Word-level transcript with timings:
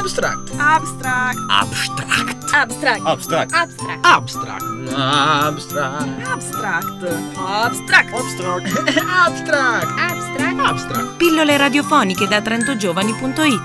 Abstract. 0.00 0.50
Abstract. 0.56 1.38
Abstract. 1.50 2.54
Abstract. 2.54 3.04
Abstract. 3.04 3.52
Abstract. 3.52 4.02
Abstract. 4.02 4.64
Abstract. 4.96 6.04
Abstract. 6.16 6.86
Abstract. 7.36 8.12
Abstract. 8.14 8.66
Abstract. 8.96 9.86
Abstract. 9.98 10.58
Abstract. 10.58 11.16
Pillole 11.18 11.56
radiofoniche 11.58 12.26
da 12.26 12.40
trentogiovani.it 12.40 13.60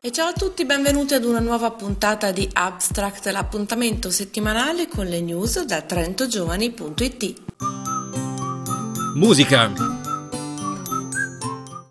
E 0.00 0.10
ciao 0.10 0.28
a 0.30 0.32
tutti, 0.32 0.64
benvenuti 0.66 1.14
ad 1.14 1.24
una 1.24 1.38
nuova 1.38 1.70
puntata 1.70 2.32
di 2.32 2.50
Abstract, 2.52 3.26
l'appuntamento 3.26 4.10
settimanale 4.10 4.88
con 4.88 5.06
le 5.06 5.20
news 5.20 5.62
da 5.64 5.82
trentogiovani.it. 5.82 7.34
Musica. 9.14 9.99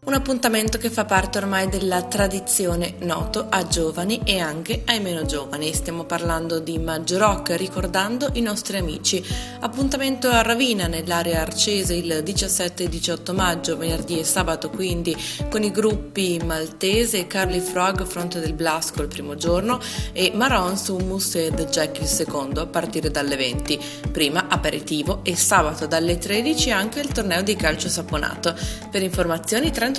Un 0.09 0.16
appuntamento 0.16 0.80
che 0.80 0.90
fa 0.90 1.05
parte 1.05 1.38
ormai 1.38 1.70
della 1.70 2.02
tradizione 2.02 2.95
noto 3.02 3.45
a 3.48 3.68
giovani 3.68 4.22
e 4.23 4.40
anche 4.40 4.82
ai 4.85 4.99
meno 4.99 5.23
giovani. 5.23 5.72
Stiamo 5.72 6.04
parlando 6.04 6.58
di 6.58 6.80
Maggio 6.80 7.20
Rock, 7.20 7.55
ricordando 7.55 8.27
i 8.34 8.41
nostri 8.41 8.77
amici. 8.77 9.23
Appuntamento 9.59 10.27
a 10.27 10.41
Ravina, 10.41 10.88
nell'area 10.88 11.41
arcese, 11.41 11.94
il 11.94 12.22
17 12.23 12.85
e 12.85 12.90
18 12.90 13.34
maggio, 13.35 13.77
venerdì 13.77 14.18
e 14.18 14.23
sabato 14.23 14.72
quindi, 14.72 15.16
con 15.48 15.62
i 15.62 15.70
gruppi 15.70 16.41
Maltese 16.44 17.27
Carly 17.27 17.60
Frog, 17.60 18.04
Fronte 18.04 18.40
del 18.40 18.54
Blasco 18.54 19.04
il 19.04 19.10
primo 19.10 19.35
giorno, 19.35 19.80
e 20.12 20.32
Marons, 20.34 20.88
Hummus 20.88 21.35
e 21.35 21.52
The 21.54 21.68
Jack 21.68 21.99
il 21.99 22.07
secondo, 22.07 22.62
a 22.62 22.66
partire 22.66 23.12
dalle 23.12 23.35
20. 23.35 23.80
Prima 24.12 24.48
aperitivo 24.48 25.20
e 25.21 25.35
sabato 25.35 25.85
dalle 25.85 26.18
13 26.18 26.71
anche 26.71 26.99
il 26.99 27.10
torneo 27.10 27.44
di 27.44 27.55
calcio 27.55 27.90
saponato. 27.90 28.57
Per 28.90 29.04
informazioni 29.04 29.70
30 29.70 29.98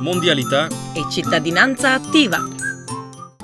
Mondialità 0.00 0.68
e 0.94 1.04
cittadinanza 1.10 1.92
attiva. 1.92 2.57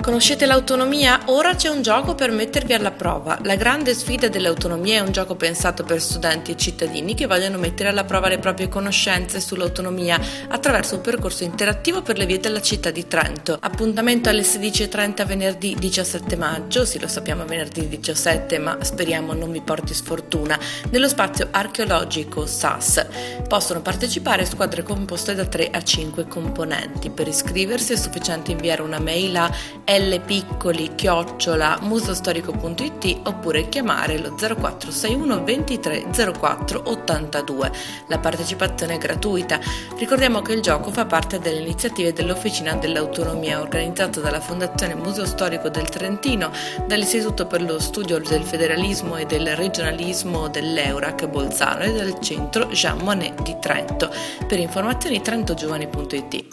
Conoscete 0.05 0.45
l'autonomia? 0.45 1.19
Ora 1.25 1.55
c'è 1.55 1.67
un 1.67 1.81
gioco 1.81 2.13
per 2.13 2.29
mettervi 2.29 2.73
alla 2.73 2.91
prova. 2.91 3.39
La 3.41 3.55
grande 3.55 3.95
sfida 3.95 4.27
dell'autonomia 4.27 4.97
è 4.97 4.99
un 4.99 5.11
gioco 5.11 5.33
pensato 5.33 5.83
per 5.83 5.99
studenti 5.99 6.51
e 6.51 6.57
cittadini 6.57 7.15
che 7.15 7.25
vogliono 7.25 7.57
mettere 7.57 7.89
alla 7.89 8.03
prova 8.03 8.27
le 8.27 8.37
proprie 8.37 8.69
conoscenze 8.69 9.39
sull'autonomia 9.39 10.21
attraverso 10.49 10.93
un 10.93 11.01
percorso 11.01 11.43
interattivo 11.43 12.03
per 12.03 12.19
le 12.19 12.27
vie 12.27 12.39
della 12.39 12.61
città 12.61 12.91
di 12.91 13.07
Trento. 13.07 13.57
Appuntamento 13.59 14.29
alle 14.29 14.43
16.30 14.43 15.25
venerdì 15.25 15.73
17 15.73 16.35
maggio, 16.35 16.85
sì 16.85 16.99
lo 16.99 17.07
sappiamo 17.07 17.43
venerdì 17.43 17.87
17 17.87 18.59
ma 18.59 18.77
speriamo 18.81 19.33
non 19.33 19.51
vi 19.51 19.61
porti 19.61 19.95
sfortuna, 19.95 20.55
nello 20.91 21.07
spazio 21.07 21.47
archeologico 21.49 22.45
SAS. 22.45 23.03
Possono 23.47 23.81
partecipare 23.81 24.45
squadre 24.45 24.83
composte 24.83 25.33
da 25.33 25.47
3 25.47 25.71
a 25.71 25.81
5 25.81 26.27
componenti. 26.27 27.09
Per 27.09 27.27
iscriversi 27.27 27.93
è 27.93 27.97
sufficiente 27.97 28.51
inviare 28.51 28.83
una 28.83 28.99
mail 28.99 29.35
a 29.35 29.51
lpiccoli 29.97 30.95
chiocciola 30.95 31.79
musostorico.it 31.81 33.19
oppure 33.23 33.69
chiamare 33.69 34.17
lo 34.17 34.35
0461 34.35 35.43
23 35.43 36.05
04 36.11 36.81
82. 36.85 37.71
La 38.07 38.19
partecipazione 38.19 38.95
è 38.95 38.97
gratuita. 38.97 39.59
Ricordiamo 39.97 40.41
che 40.41 40.53
il 40.53 40.61
gioco 40.61 40.91
fa 40.91 41.05
parte 41.05 41.39
delle 41.39 41.59
iniziative 41.59 42.13
dell'Officina 42.13 42.73
dell'Autonomia 42.75 43.61
organizzata 43.61 44.19
dalla 44.19 44.39
Fondazione 44.39 44.95
Museo 44.95 45.25
Storico 45.25 45.69
del 45.69 45.89
Trentino, 45.89 46.51
dall'Istituto 46.87 47.45
per 47.45 47.61
lo 47.61 47.79
Studio 47.79 48.19
del 48.19 48.43
Federalismo 48.43 49.17
e 49.17 49.25
del 49.25 49.55
Regionalismo 49.55 50.47
dell'Eurac 50.49 51.27
Bolzano 51.27 51.83
e 51.83 51.93
dal 51.93 52.19
Centro 52.19 52.65
Jean 52.67 52.99
Monnet 52.99 53.41
di 53.41 53.55
Trento. 53.59 54.11
Per 54.47 54.59
informazioni 54.59 55.21
trentogiovani.it. 55.21 56.45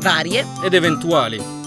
Varie 0.00 0.46
ed 0.62 0.72
eventuali. 0.72 1.59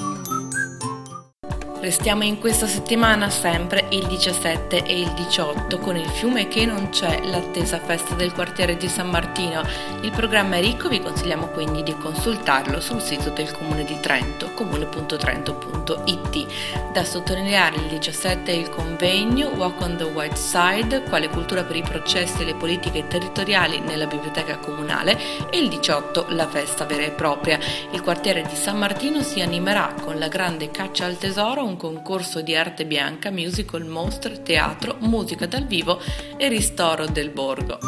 Restiamo 1.83 2.23
in 2.23 2.39
questa 2.39 2.65
settimana 2.65 3.29
sempre 3.29 3.87
il 3.89 4.07
17 4.07 4.85
e 4.85 5.01
il 5.01 5.11
18 5.15 5.79
con 5.79 5.97
il 5.97 6.07
fiume 6.07 6.47
che 6.47 6.65
non 6.65 6.87
c'è, 6.91 7.19
l'attesa 7.25 7.77
festa 7.77 8.15
del 8.15 8.31
quartiere 8.31 8.77
di 8.77 8.87
San 8.87 9.09
Martino. 9.09 9.61
Il 9.99 10.11
programma 10.11 10.55
è 10.55 10.61
ricco, 10.61 10.87
vi 10.87 11.01
consigliamo 11.01 11.47
quindi 11.47 11.83
di 11.83 11.93
consultarlo 11.97 12.79
sul 12.79 13.01
sito 13.01 13.31
del 13.31 13.51
comune 13.51 13.83
di 13.83 13.99
Trento, 13.99 14.53
comune.trento.it. 14.53 16.91
Da 16.93 17.03
sottolineare 17.03 17.75
il 17.75 17.87
17 17.87 18.51
il 18.53 18.69
convegno 18.69 19.49
Walk 19.49 19.81
on 19.81 19.97
the 19.97 20.05
White 20.05 20.37
Side, 20.37 21.03
quale 21.03 21.27
cultura 21.27 21.65
per 21.65 21.75
i 21.75 21.81
processi 21.81 22.43
e 22.43 22.45
le 22.45 22.55
politiche 22.55 23.07
territoriali 23.07 23.81
nella 23.81 24.05
biblioteca 24.05 24.57
comunale 24.57 25.19
e 25.49 25.57
il 25.57 25.67
18 25.67 26.27
la 26.29 26.47
festa 26.47 26.85
vera 26.85 27.03
e 27.03 27.11
propria. 27.11 27.59
Il 27.91 28.01
quartiere 28.01 28.43
di 28.43 28.55
San 28.55 28.77
Martino 28.77 29.21
si 29.21 29.41
animerà 29.41 29.93
con 30.01 30.17
la 30.17 30.29
grande 30.29 30.71
caccia 30.71 31.03
al 31.03 31.17
tesoro, 31.17 31.71
un 31.73 31.77
concorso 31.77 32.41
di 32.41 32.55
arte 32.55 32.85
bianca, 32.85 33.31
musical, 33.31 33.83
mostre, 33.85 34.43
teatro, 34.43 34.95
musica 34.99 35.47
dal 35.47 35.65
vivo 35.65 35.99
e 36.37 36.47
ristoro 36.47 37.07
del 37.07 37.31
borgo. 37.31 37.79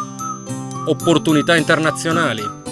Opportunità 0.88 1.56
internazionali. 1.56 2.65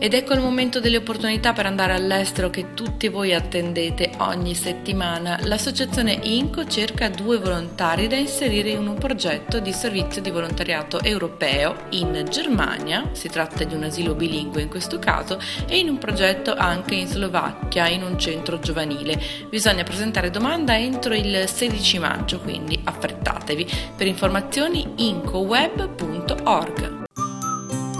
Ed 0.00 0.14
ecco 0.14 0.32
il 0.32 0.40
momento 0.40 0.78
delle 0.78 0.98
opportunità 0.98 1.52
per 1.52 1.66
andare 1.66 1.92
all'estero 1.92 2.50
che 2.50 2.72
tutti 2.72 3.08
voi 3.08 3.34
attendete 3.34 4.12
ogni 4.18 4.54
settimana. 4.54 5.40
L'associazione 5.42 6.20
INCO 6.22 6.68
cerca 6.68 7.08
due 7.08 7.38
volontari 7.38 8.06
da 8.06 8.14
inserire 8.14 8.70
in 8.70 8.86
un 8.86 8.96
progetto 8.96 9.58
di 9.58 9.72
servizio 9.72 10.22
di 10.22 10.30
volontariato 10.30 11.02
europeo 11.02 11.74
in 11.90 12.24
Germania, 12.30 13.08
si 13.10 13.28
tratta 13.28 13.64
di 13.64 13.74
un 13.74 13.82
asilo 13.82 14.14
bilingue 14.14 14.62
in 14.62 14.68
questo 14.68 15.00
caso, 15.00 15.40
e 15.66 15.78
in 15.78 15.88
un 15.88 15.98
progetto 15.98 16.54
anche 16.54 16.94
in 16.94 17.08
Slovacchia, 17.08 17.88
in 17.88 18.04
un 18.04 18.16
centro 18.20 18.60
giovanile. 18.60 19.20
Bisogna 19.50 19.82
presentare 19.82 20.30
domanda 20.30 20.78
entro 20.78 21.12
il 21.12 21.48
16 21.48 21.98
maggio, 21.98 22.38
quindi 22.38 22.78
affrettatevi. 22.84 23.66
Per 23.96 24.06
informazioni 24.06 24.92
incoweb.org. 24.94 27.06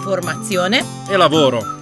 Formazione 0.00 0.84
e 1.10 1.16
lavoro. 1.16 1.77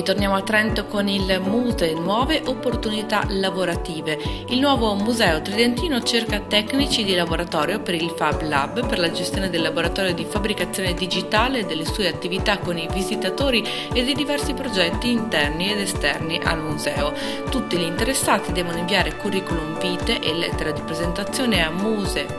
E 0.00 0.02
torniamo 0.02 0.34
a 0.34 0.40
Trento 0.40 0.86
con 0.86 1.08
il 1.08 1.42
Muse, 1.44 1.92
nuove 1.92 2.40
opportunità 2.46 3.22
lavorative. 3.28 4.18
Il 4.48 4.58
nuovo 4.58 4.94
Museo 4.94 5.42
Tridentino 5.42 6.00
cerca 6.00 6.40
tecnici 6.40 7.04
di 7.04 7.14
laboratorio 7.14 7.80
per 7.80 7.94
il 7.94 8.14
Fab 8.16 8.40
Lab, 8.40 8.86
per 8.86 8.98
la 8.98 9.10
gestione 9.10 9.50
del 9.50 9.60
laboratorio 9.60 10.14
di 10.14 10.24
fabbricazione 10.24 10.94
digitale, 10.94 11.66
delle 11.66 11.84
sue 11.84 12.08
attività 12.08 12.60
con 12.60 12.78
i 12.78 12.88
visitatori 12.90 13.62
e 13.92 14.02
di 14.02 14.14
diversi 14.14 14.54
progetti 14.54 15.10
interni 15.10 15.70
ed 15.70 15.80
esterni 15.80 16.40
al 16.42 16.62
museo. 16.62 17.12
Tutti 17.50 17.76
gli 17.76 17.82
interessati 17.82 18.52
devono 18.52 18.78
inviare 18.78 19.16
curriculum 19.16 19.78
vitae 19.78 20.20
e 20.20 20.32
lettera 20.32 20.70
di 20.70 20.80
presentazione 20.80 21.62
a 21.62 21.68
muse.fablab 21.68 22.38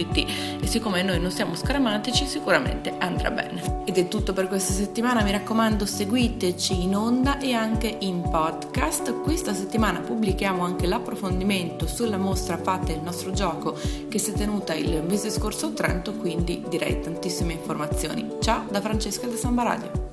E 0.00 0.66
siccome 0.66 1.02
noi 1.02 1.20
non 1.20 1.30
siamo 1.30 1.54
scaramantici, 1.54 2.26
sicuramente 2.26 2.94
andrà 2.98 3.30
bene. 3.30 3.82
Ed 3.84 3.96
è 3.98 4.08
tutto 4.08 4.32
per 4.32 4.48
questa 4.48 4.72
settimana. 4.72 5.22
Mi 5.22 5.30
raccomando, 5.30 5.86
seguiteci 5.86 6.82
in 6.82 6.96
onda 6.96 7.38
e 7.38 7.52
anche 7.54 7.96
in 8.00 8.22
podcast. 8.28 9.20
Questa 9.20 9.54
settimana 9.54 10.00
pubblichiamo 10.00 10.64
anche 10.64 10.86
l'approfondimento 10.86 11.86
sulla 11.86 12.18
mostra 12.18 12.56
fatta 12.56 12.92
il 12.92 13.00
nostro 13.00 13.30
gioco 13.30 13.76
che 14.08 14.18
si 14.18 14.30
è 14.30 14.34
tenuta 14.34 14.74
il 14.74 15.02
mese 15.06 15.30
scorso 15.30 15.66
a 15.66 15.70
Trento, 15.70 16.12
quindi 16.14 16.64
direi 16.68 17.00
tantissime 17.00 17.52
informazioni. 17.52 18.28
Ciao 18.40 18.64
da 18.70 18.80
Francesca 18.80 19.26
de 19.26 19.36
Samba 19.36 19.62
Radio. 19.62 20.03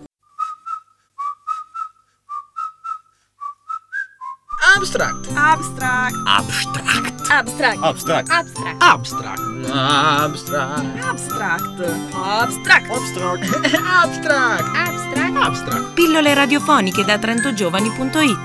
Abstract. 4.82 5.28
Abstract. 5.36 6.16
Abstract. 6.26 6.82
Abstract. 7.30 7.78
Abstract. 7.82 8.30
Abstract. 8.32 8.82
Abstract. 8.82 9.40
Abstract. 9.70 10.90
Abstract. 11.00 11.70
Abstract. 12.16 12.90
Abstract. 12.90 12.90
Abstract. 12.90 14.64
Abstract. 14.74 15.38
Abstract. 15.38 15.94
Pillole 15.94 16.34
radiofoniche 16.34 17.04
da 17.04 17.20
trentogiovani.it 17.20 18.40